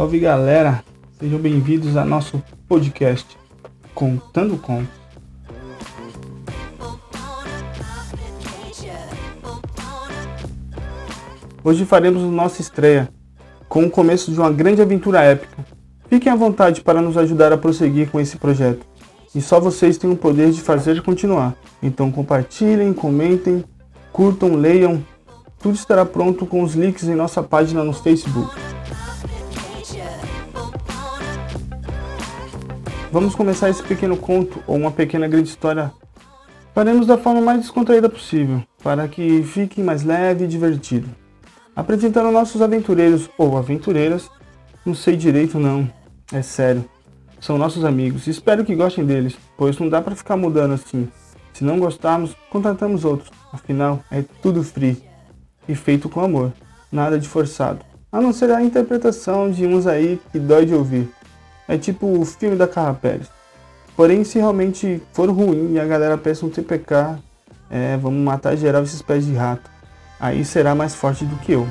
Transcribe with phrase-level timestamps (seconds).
[0.00, 0.82] Salve galera,
[1.20, 3.36] sejam bem-vindos a nosso podcast
[3.94, 4.82] Contando Com.
[11.62, 13.10] Hoje faremos nossa estreia
[13.68, 15.66] com o começo de uma grande aventura épica.
[16.08, 18.86] Fiquem à vontade para nos ajudar a prosseguir com esse projeto.
[19.34, 21.54] E só vocês têm o poder de fazer continuar.
[21.82, 23.62] Então compartilhem, comentem,
[24.10, 25.04] curtam, leiam.
[25.58, 28.69] Tudo estará pronto com os links em nossa página no Facebook.
[33.12, 35.92] Vamos começar esse pequeno conto ou uma pequena grande história.
[36.72, 41.08] Faremos da forma mais descontraída possível, para que fique mais leve e divertido.
[41.74, 44.30] Apresentando nossos aventureiros ou aventureiras,
[44.86, 45.90] não sei direito não,
[46.32, 46.84] é sério.
[47.40, 51.08] São nossos amigos, espero que gostem deles, pois não dá para ficar mudando assim.
[51.52, 55.02] Se não gostarmos, contratamos outros, afinal é tudo free
[55.68, 56.52] e feito com amor,
[56.92, 57.84] nada de forçado.
[58.12, 61.08] A não ser a interpretação de uns aí que dói de ouvir.
[61.70, 62.98] É tipo o filme da Carla.
[63.94, 67.16] Porém, se realmente for ruim e a galera peça um TPK,
[67.70, 69.70] é, vamos matar geral esses pés de rato.
[70.18, 71.68] Aí será mais forte do que eu.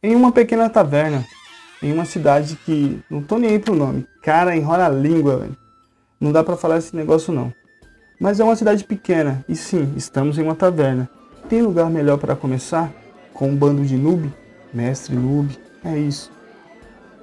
[0.00, 1.26] Em uma pequena taverna,
[1.82, 4.06] em uma cidade que não tô nem aí pro nome.
[4.22, 5.56] Cara, enrola a língua, velho.
[6.20, 7.52] Não dá pra falar esse negócio não.
[8.20, 11.10] Mas é uma cidade pequena e sim, estamos em uma taverna.
[11.48, 12.99] Tem lugar melhor para começar?
[13.40, 14.30] Com um bando de noob,
[14.70, 16.30] mestre noob, é isso.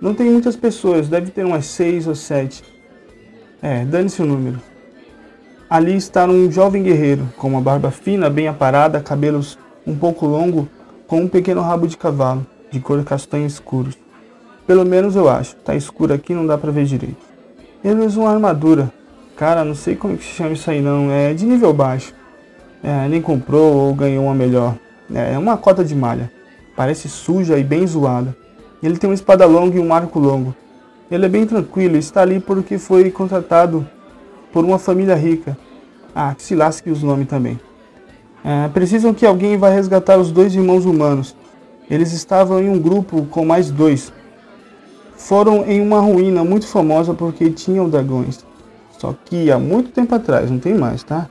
[0.01, 2.63] Não tem muitas pessoas, deve ter umas seis ou sete.
[3.61, 4.59] É, dane-se o número.
[5.69, 10.67] Ali está um jovem guerreiro, com uma barba fina, bem aparada, cabelos um pouco longo,
[11.05, 13.91] com um pequeno rabo de cavalo, de cor castanha escuro.
[14.65, 17.23] Pelo menos eu acho, tá escuro aqui não dá pra ver direito.
[17.83, 18.91] Ele usa uma armadura.
[19.35, 22.11] Cara, não sei como que se chama isso aí não, é de nível baixo.
[22.83, 24.75] É, nem comprou ou ganhou uma melhor.
[25.13, 26.31] É, é uma cota de malha.
[26.75, 28.35] Parece suja e bem zoada.
[28.81, 30.55] Ele tem uma espada longa e um arco longo.
[31.09, 33.87] Ele é bem tranquilo e está ali porque foi contratado
[34.51, 35.57] por uma família rica.
[36.13, 37.59] Ah, que se lasque os nomes também.
[38.43, 41.35] É, precisam que alguém vá resgatar os dois irmãos humanos.
[41.89, 44.11] Eles estavam em um grupo com mais dois.
[45.15, 48.45] Foram em uma ruína muito famosa porque tinham dragões.
[48.97, 51.27] Só que há muito tempo atrás, não tem mais, tá?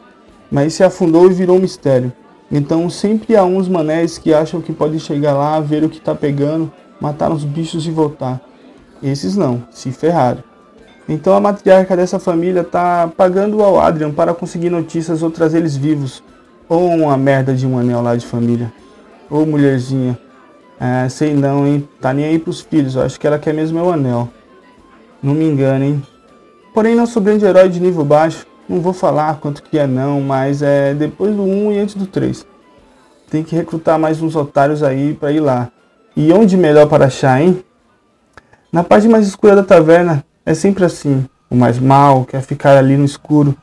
[0.51, 2.13] Mas se afundou e virou um mistério.
[2.51, 6.15] Então sempre há uns manés que acham que pode chegar lá, ver o que está
[6.15, 6.71] pegando,
[7.01, 8.41] matar os bichos e voltar.
[9.03, 10.43] Esses não, se ferraram.
[11.09, 15.77] Então a matriarca dessa família está pagando ao Adrian para conseguir notícias ou trazer eles
[15.77, 16.23] vivos.
[16.69, 18.73] Ou uma merda de um anel lá de família.
[19.31, 20.19] Ou mulherzinha.
[20.81, 21.89] É, sei não, hein?
[22.01, 22.97] Tá nem aí pros filhos.
[22.97, 24.29] Eu acho que ela quer mesmo é o anel.
[25.23, 26.03] Não me engano, hein?
[26.75, 30.63] Porém, nosso grande herói de nível baixo não vou falar quanto que é não, mas
[30.63, 32.47] é depois do 1 e antes do 3.
[33.31, 35.71] Tem que recrutar mais uns otários aí para ir lá.
[36.17, 37.63] E onde melhor para achar, hein?
[38.73, 41.27] Na parte mais escura da taverna é sempre assim.
[41.49, 43.55] O mais mal quer ficar ali no escuro.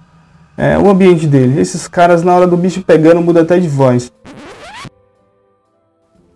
[0.58, 1.60] É o ambiente dele.
[1.60, 4.12] Esses caras na hora do bicho pegando muda até de voz.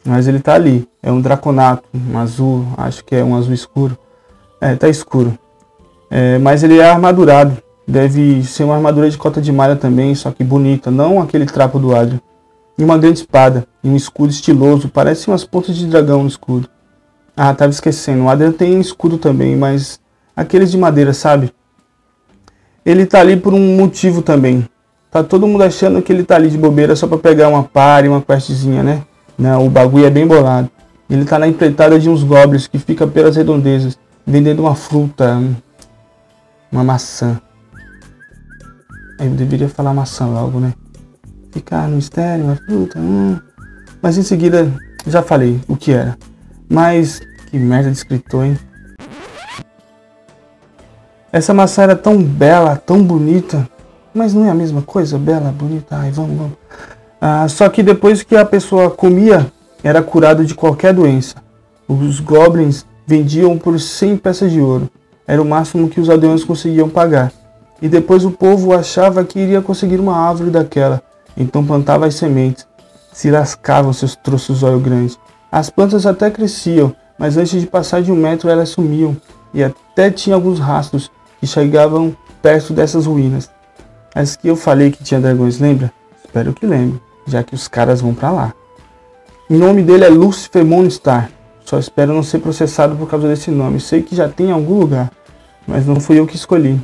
[0.03, 0.87] Mas ele tá ali.
[1.03, 3.97] É um draconato, um azul, acho que é um azul escuro.
[4.59, 5.37] É, tá escuro.
[6.09, 7.61] É, mas ele é armadurado.
[7.87, 11.79] Deve ser uma armadura de cota de malha também, só que bonita, não aquele trapo
[11.79, 12.19] do Adrian.
[12.77, 16.67] E uma grande espada, e um escudo estiloso, parece umas pontas de dragão no escudo.
[17.35, 20.01] Ah, tava esquecendo, o Adrian tem escudo também, mas
[20.35, 21.51] aqueles de madeira, sabe?
[22.85, 24.67] Ele tá ali por um motivo também.
[25.09, 28.09] Tá todo mundo achando que ele tá ali de bobeira só para pegar uma pare,
[28.09, 29.03] uma questzinha, né?
[29.37, 30.69] Não, o bagulho é bem bolado.
[31.09, 35.41] Ele tá na empreitada de uns goblins que fica pelas redondezas, vendendo uma fruta,
[36.69, 37.39] uma maçã.
[39.19, 40.73] Eu deveria falar maçã logo, né?
[41.51, 42.99] Ficar no mistério, a fruta.
[42.99, 43.39] Hum.
[44.01, 44.71] Mas em seguida
[45.05, 46.17] já falei o que era.
[46.69, 47.19] Mas
[47.49, 48.59] que merda de escritor, hein?
[51.31, 53.67] Essa maçã era tão bela, tão bonita.
[54.13, 55.17] Mas não é a mesma coisa?
[55.17, 55.95] Bela, bonita.
[55.95, 56.57] Ai, vamos, vamos.
[57.19, 59.51] Ah, só que depois que a pessoa comia,
[59.83, 61.35] era curado de qualquer doença.
[61.87, 64.89] Os goblins vendiam por 100 peças de ouro.
[65.25, 67.31] Era o máximo que os aldeões conseguiam pagar.
[67.81, 71.01] E depois o povo achava que iria conseguir uma árvore daquela,
[71.35, 72.67] então plantava as sementes.
[73.13, 75.17] Se lascavam seus troços olho grandes.
[75.51, 79.15] As plantas até cresciam, mas antes de passar de um metro elas sumiam,
[79.53, 83.49] e até tinha alguns rastros que chegavam perto dessas ruínas.
[84.13, 85.91] As que eu falei que tinha dragões, lembra?
[86.23, 88.53] Espero que lembre, já que os caras vão para lá.
[89.49, 91.29] O nome dele é Lucifer Monstar.
[91.63, 93.79] Só espero não ser processado por causa desse nome.
[93.79, 95.11] Sei que já tem em algum lugar,
[95.65, 96.79] mas não fui eu que escolhi.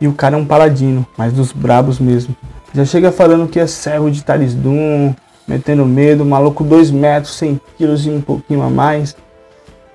[0.00, 2.36] E o cara é um paladino, mas dos brabos mesmo.
[2.74, 5.14] Já chega falando que é servo de Tarisdum,
[5.46, 9.16] metendo medo, maluco 2 metros, 100 quilos e um pouquinho a mais,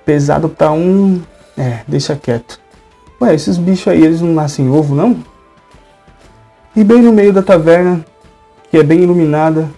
[0.04, 1.20] pesado pra um...
[1.56, 2.58] É, deixa quieto.
[3.20, 5.16] Ué, esses bichos aí, eles não nascem ovo, não?
[6.74, 8.04] E bem no meio da taverna,
[8.70, 9.68] que é bem iluminada,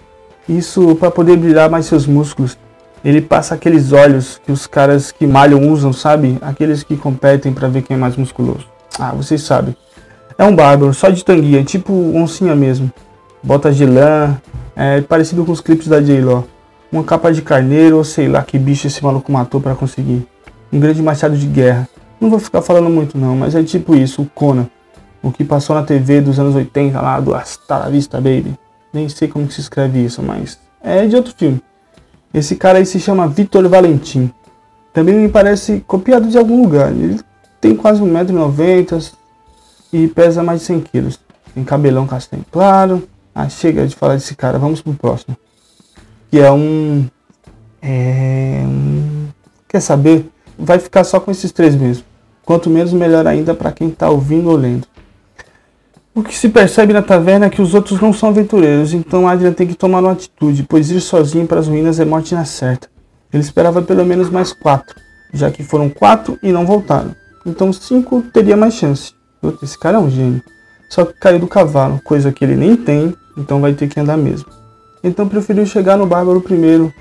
[0.47, 2.57] isso para poder brilhar mais seus músculos,
[3.03, 6.39] ele passa aqueles olhos que os caras que malham usam, sabe?
[6.41, 8.65] Aqueles que competem para ver quem é mais musculoso.
[8.97, 9.75] Ah, vocês sabem.
[10.37, 12.91] É um bárbaro, só de tanguinha, tipo oncinha mesmo.
[13.41, 14.35] Botas de lã,
[14.75, 16.45] é parecido com os clipes da J-Lo.
[16.91, 20.27] Uma capa de carneiro, ou sei lá que bicho esse maluco matou para conseguir.
[20.73, 21.87] Um grande machado de guerra.
[22.19, 24.67] Não vou ficar falando muito não, mas é tipo isso, o Conan.
[25.23, 28.53] O que passou na TV dos anos 80 lá, do Hasta la Vista Baby.
[28.93, 31.61] Nem sei como se escreve isso, mas é de outro filme.
[32.33, 34.29] Esse cara aí se chama Vitor Valentim.
[34.93, 36.91] Também me parece copiado de algum lugar.
[36.91, 37.19] Ele
[37.61, 39.13] tem quase 1,90m
[39.91, 41.19] e pesa mais de 100 quilos.
[41.53, 43.07] Tem cabelão castanho claro.
[43.33, 45.35] Ah, chega de falar desse cara, vamos pro próximo.
[46.29, 47.05] Que é um.
[47.81, 49.27] É um.
[49.67, 50.29] Quer saber?
[50.57, 52.03] Vai ficar só com esses três mesmo.
[52.45, 54.87] Quanto menos, melhor ainda para quem tá ouvindo ou lendo.
[56.13, 59.51] O que se percebe na taverna é que os outros não são aventureiros, então Adrian
[59.51, 62.87] tem que tomar uma atitude, pois ir sozinho para as ruínas é morte na certa.
[63.33, 64.95] Ele esperava pelo menos mais quatro,
[65.33, 67.13] já que foram quatro e não voltaram.
[67.45, 69.13] Então cinco teria mais chance.
[69.61, 70.41] Esse cara é um gênio.
[70.89, 74.17] Só que caiu do cavalo, coisa que ele nem tem, então vai ter que andar
[74.17, 74.49] mesmo.
[75.03, 76.93] Então preferiu chegar no Bárbaro primeiro.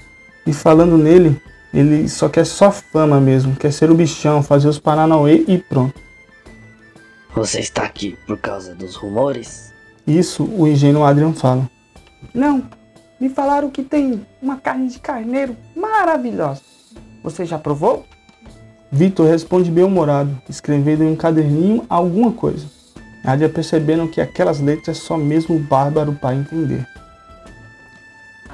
[0.46, 1.40] E falando nele,
[1.72, 6.00] ele só quer só fama mesmo, quer ser o bichão, fazer os Paranauê e pronto.
[7.34, 9.72] Você está aqui por causa dos rumores?
[10.06, 11.68] Isso o engenheiro Adrian fala.
[12.32, 12.62] Não,
[13.18, 16.60] me falaram que tem uma carne de carneiro maravilhosa.
[17.22, 18.06] Você já provou?
[18.90, 22.66] Vitor responde bem-humorado, escrevendo em um caderninho alguma coisa.
[23.24, 26.86] Adrian percebendo que aquelas letras é só mesmo o bárbaro para entender.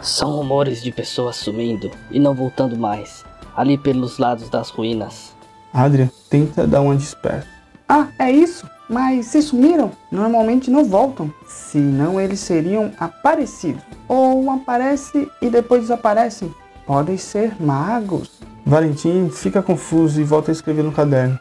[0.00, 3.25] São rumores de pessoas sumindo e não voltando mais,
[3.56, 5.35] ali pelos lados das ruínas.
[5.73, 7.47] Adrian tenta dar uma desperta.
[7.88, 8.67] Ah, é isso?
[8.88, 11.33] Mas se sumiram, normalmente não voltam.
[11.47, 13.83] Senão eles seriam aparecidos.
[14.09, 16.53] Ou aparece e depois desaparecem.
[16.87, 18.41] Podem ser magos.
[18.67, 21.38] Valentim fica confuso e volta a escrever no caderno.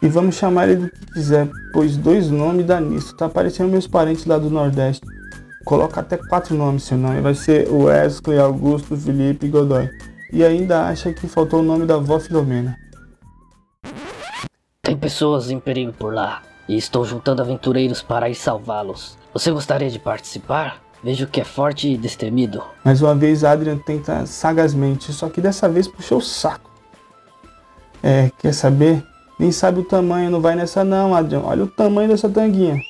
[0.00, 3.14] E vamos chamar ele do que quiser, pois dois nomes dá nisso.
[3.16, 5.06] Tá aparecendo meus parentes lá do Nordeste.
[5.64, 7.20] Coloca até quatro nomes seu nome.
[7.20, 9.88] Vai ser Wesley, Augusto, Felipe e Godoy.
[10.32, 12.76] E ainda acha que faltou o nome da avó Filomena.
[14.82, 19.16] Tem pessoas em perigo por lá e estou juntando aventureiros para ir salvá-los.
[19.32, 20.82] Você gostaria de participar?
[21.02, 22.62] Vejo que é forte e destemido.
[22.84, 26.70] Mais uma vez, Adrian tenta sagazmente, só que dessa vez puxou o saco.
[28.02, 29.04] É, quer saber?
[29.38, 31.40] Nem sabe o tamanho, não vai nessa não, Adrian.
[31.40, 32.80] Olha o tamanho dessa tanguinha.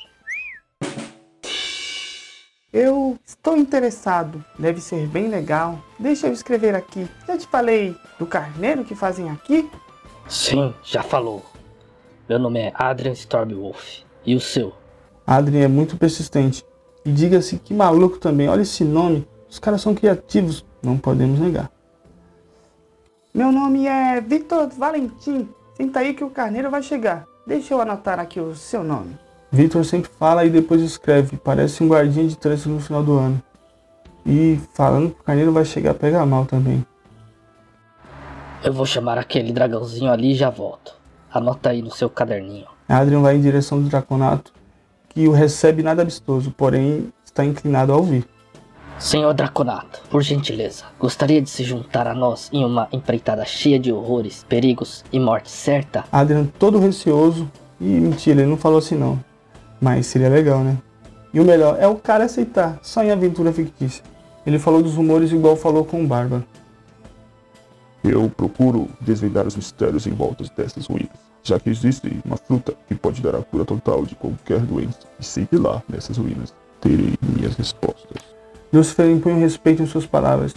[2.71, 4.43] Eu estou interessado.
[4.59, 5.79] Deve ser bem legal.
[5.97, 7.07] Deixa eu escrever aqui.
[7.27, 9.69] Já te falei do carneiro que fazem aqui?
[10.27, 11.43] Sim, já falou.
[12.29, 14.01] Meu nome é Adrian Stormwolf.
[14.25, 14.73] E o seu?
[15.25, 16.63] Adrian é muito persistente.
[17.05, 18.47] E diga-se que maluco também.
[18.47, 19.27] Olha esse nome.
[19.49, 20.65] Os caras são criativos.
[20.81, 21.69] Não podemos negar.
[23.33, 25.49] Meu nome é Victor Valentim.
[25.75, 27.25] Senta aí que o carneiro vai chegar.
[27.45, 29.17] Deixa eu anotar aqui o seu nome.
[29.51, 31.37] Victor sempre fala e depois escreve.
[31.37, 33.41] Parece um guardinha de trânsito no final do ano.
[34.25, 36.85] E falando que o carneiro vai chegar, pega mal também.
[38.63, 40.95] Eu vou chamar aquele dragãozinho ali e já volto.
[41.31, 42.67] Anota aí no seu caderninho.
[42.87, 44.53] Adrian vai em direção do Draconato,
[45.13, 48.25] que o recebe nada amistoso, porém está inclinado a ouvir.
[48.99, 53.91] Senhor Draconato, por gentileza, gostaria de se juntar a nós em uma empreitada cheia de
[53.91, 56.05] horrores, perigos e morte certa?
[56.11, 57.49] Adrian, todo receoso,
[57.81, 59.19] e mentira, ele não falou assim não.
[59.81, 60.77] Mas seria legal, né?
[61.33, 64.03] E o melhor é o cara aceitar, só em aventura fictícia.
[64.45, 66.45] Ele falou dos rumores igual falou com o Bárbaro.
[68.03, 72.95] Eu procuro desvendar os mistérios em volta dessas ruínas, já que existe uma fruta que
[72.95, 74.99] pode dar a cura total de qualquer doença.
[75.19, 78.17] E sei que lá, nessas ruínas, terei minhas respostas.
[78.71, 80.55] Lúcifer impõe um respeito em suas palavras,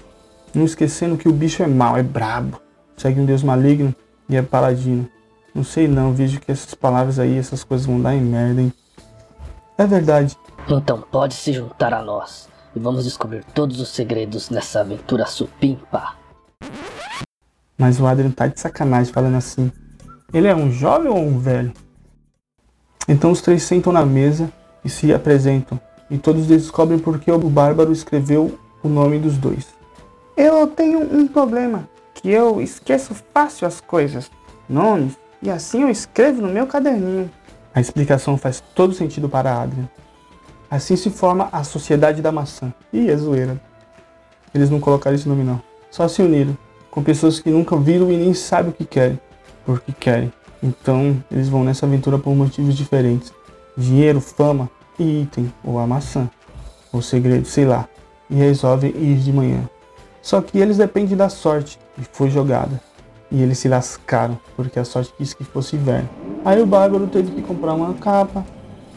[0.54, 2.60] não esquecendo que o bicho é mau, é brabo,
[2.96, 3.94] segue um deus maligno
[4.28, 5.08] e é paladino.
[5.54, 8.72] Não sei não, vejo que essas palavras aí, essas coisas vão dar em merda, hein?
[9.76, 10.36] É verdade.
[10.68, 16.14] Então pode se juntar a nós e vamos descobrir todos os segredos nessa aventura supimpa.
[17.76, 19.70] Mas o Adrian tá de sacanagem falando assim.
[20.36, 21.72] Ele é um jovem ou um velho?
[23.08, 24.52] Então os três sentam na mesa
[24.84, 25.80] e se apresentam.
[26.10, 29.66] E todos descobrem porque o Bárbaro escreveu o nome dos dois.
[30.36, 34.30] Eu tenho um problema, que eu esqueço fácil as coisas,
[34.68, 37.30] nomes, e assim eu escrevo no meu caderninho.
[37.74, 39.88] A explicação faz todo sentido para Adrian.
[40.70, 42.74] Assim se forma a Sociedade da Maçã.
[42.92, 43.58] Ih, é zoeira.
[44.54, 45.62] eles não colocaram esse nome não.
[45.90, 46.54] Só se uniram
[46.90, 49.18] com pessoas que nunca viram e nem sabem o que querem,
[49.66, 50.32] porque querem.
[50.62, 53.32] Então eles vão nessa aventura por motivos diferentes:
[53.76, 56.30] dinheiro, fama e item, ou a maçã,
[56.92, 57.86] ou segredo, sei lá.
[58.30, 59.68] E resolvem ir de manhã.
[60.22, 62.80] Só que eles dependem da sorte, e foi jogada.
[63.30, 66.08] E eles se lascaram, porque a sorte quis que fosse inverno.
[66.44, 68.44] Aí o bárbaro teve que comprar uma capa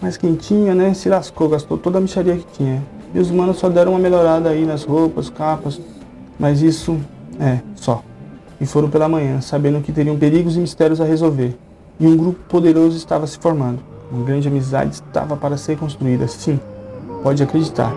[0.01, 0.93] mais quentinha, né?
[0.93, 2.81] Se lascou, gastou toda a micharia que tinha.
[3.13, 5.79] E os manos só deram uma melhorada aí nas roupas, capas,
[6.39, 6.99] mas isso
[7.39, 8.03] é só.
[8.59, 11.57] E foram pela manhã, sabendo que teriam perigos e mistérios a resolver.
[11.99, 13.79] E um grupo poderoso estava se formando.
[14.11, 16.59] Uma grande amizade estava para ser construída, sim,
[17.21, 17.93] pode acreditar,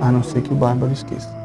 [0.00, 1.43] a não ser que o bárbaro esqueça.